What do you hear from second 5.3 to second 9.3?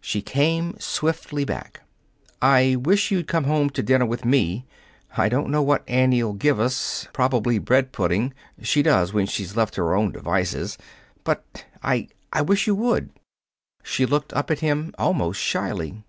know what Annie'll give us. Probably bread pudding. She does, when